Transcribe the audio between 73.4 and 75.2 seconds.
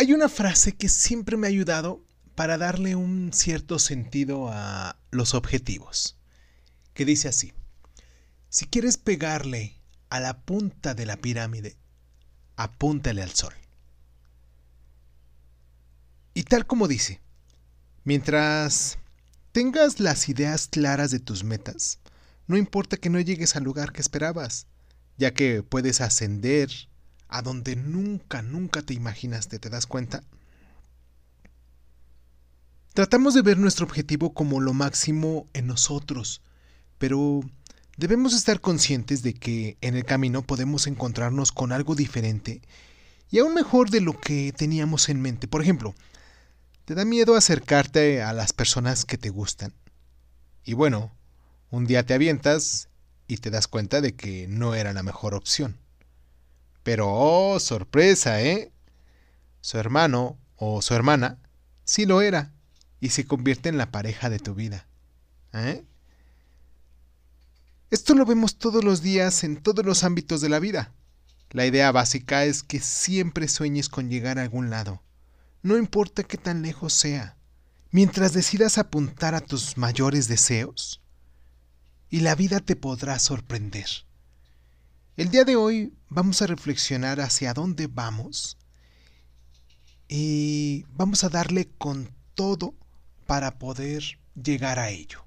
sueñes con llegar a algún lado,